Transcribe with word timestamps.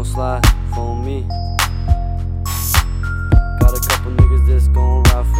gon' 0.00 0.12
slide 0.12 0.46
for 0.74 0.96
me. 0.96 1.26
Got 3.60 3.76
a 3.76 3.80
couple 3.88 4.12
niggas 4.12 4.46
that's 4.48 4.68
gon' 4.68 5.02
ride 5.02 5.26
for 5.26 5.36
me. 5.36 5.39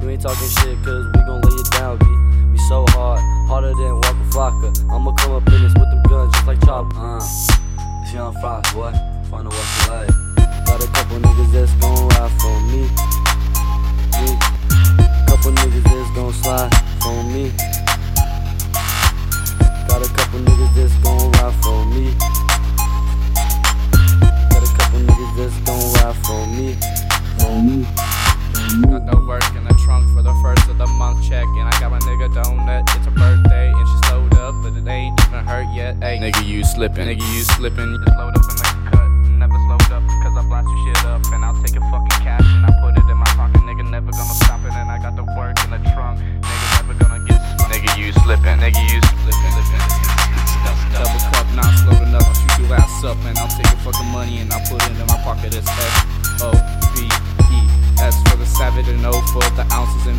You 0.00 0.08
ain't 0.08 0.22
talking 0.22 0.48
shit, 0.48 0.78
cause 0.82 1.04
we 1.12 1.20
gon' 1.28 1.42
lay 1.42 1.60
it 1.60 1.70
down, 1.72 1.98
G. 1.98 2.06
We 2.50 2.58
so 2.68 2.86
hard, 2.88 3.20
harder 3.48 3.74
than 3.74 3.96
Waka 3.96 4.24
Flocka. 4.32 4.90
I'ma 4.90 5.12
come 5.16 5.32
up 5.32 5.46
in 5.48 5.60
this 5.60 5.74
with 5.74 5.90
them 5.92 6.02
guns 6.08 6.32
just 6.32 6.46
like 6.46 6.64
Chop. 6.64 6.90
Uh, 6.96 7.20
it's 8.02 8.14
Young 8.14 8.32
Fox, 8.40 8.72
boy. 8.72 8.92
Find 9.28 9.46
out 9.46 9.52
what's 9.52 9.88
life. 9.88 10.08
Got 10.64 10.82
a 10.82 10.88
couple 10.88 11.18
niggas 11.20 11.52
that's 11.52 11.72
gon' 11.84 12.08
ride 12.16 12.32
for 12.40 12.56
me. 12.72 12.88
me. 14.24 14.38
Couple 15.28 15.52
niggas 15.52 15.84
that's 15.84 16.10
gon' 16.16 16.32
slide 16.32 16.72
for 17.04 17.22
me. 17.28 17.52
Got 19.84 20.00
a 20.00 20.08
couple 20.16 20.40
niggas 20.40 20.74
that's 20.80 20.96
gon' 21.04 21.30
ride 21.32 21.54
for 21.60 21.84
me. 21.92 22.16
Got 24.48 24.64
a 24.64 24.70
couple 24.80 25.00
niggas 25.04 25.32
that's 25.36 25.56
gon' 25.68 25.92
ride 25.92 26.16
for 26.24 26.46
me. 26.56 26.72
For 27.36 27.52
me. 27.60 27.84
Got 28.70 29.26
work 29.26 29.39
slipping. 36.70 37.06
Nigga, 37.06 37.26
you 37.34 37.42
slipping. 37.58 37.98
Just 38.04 38.16
load 38.16 38.36
up 38.36 38.46
in 38.46 38.56
the 38.56 38.66
cut. 38.90 39.08
Never 39.42 39.58
slowed 39.66 39.90
up, 39.90 40.04
cause 40.22 40.34
I 40.38 40.42
blast 40.46 40.68
your 40.70 40.80
shit 40.86 41.04
up. 41.06 41.22
And 41.34 41.44
I'll 41.44 41.58
take 41.62 41.74
your 41.74 41.86
fucking 41.90 42.20
cash 42.22 42.46
and 42.46 42.64
I 42.66 42.70
put 42.78 42.94
it 42.94 43.06
in 43.10 43.18
my 43.18 43.26
pocket. 43.34 43.60
Nigga, 43.66 43.84
never 43.90 44.10
gonna 44.10 44.38
stop 44.44 44.62
it. 44.64 44.72
And 44.72 44.90
I 44.90 45.02
got 45.02 45.16
the 45.16 45.26
work 45.34 45.58
in 45.64 45.70
the 45.74 45.80
trunk. 45.90 46.20
Nigga, 46.20 46.66
never 46.78 46.94
gonna 46.94 47.20
get 47.26 47.40
slipped. 47.58 47.72
Nigga, 47.74 47.90
you 47.98 48.12
slipping. 48.22 48.58
Nigga, 48.62 48.82
you 48.86 49.00
slipping. 49.02 49.54
Double 50.94 51.22
cup, 51.32 51.46
not 51.56 51.70
slow 51.82 51.96
enough. 52.06 52.26
I'll 52.26 52.34
shoot 52.34 52.66
your 52.66 52.76
ass 52.76 53.04
up. 53.04 53.18
And 53.26 53.38
I'll 53.38 53.50
take 53.50 53.66
your 53.66 53.80
fucking 53.82 54.10
money 54.14 54.38
and 54.38 54.52
I'll 54.52 54.62
put 54.70 54.82
it 54.86 54.94
in 54.94 55.06
my 55.06 55.18
pocket. 55.26 55.54
It's 55.54 55.66
F 55.66 56.46
O 56.46 56.50
B 56.94 57.08
E. 57.50 57.60
S 58.00 58.16
for 58.30 58.36
the 58.36 58.46
savage 58.46 58.88
and 58.88 59.04
O 59.04 59.12
for 59.32 59.44
the 59.56 59.66
ounces 59.72 60.06
and 60.06 60.16